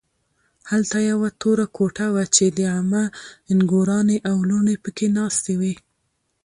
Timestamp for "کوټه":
1.77-2.07